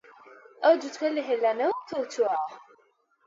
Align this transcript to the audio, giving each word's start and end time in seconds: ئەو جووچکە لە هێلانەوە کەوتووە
ئەو 0.63 0.73
جووچکە 0.81 1.07
لە 1.15 1.21
هێلانەوە 1.29 1.75
کەوتووە 1.89 2.35